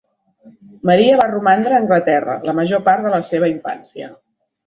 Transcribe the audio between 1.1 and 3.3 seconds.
va romandre a Anglaterra la major part de la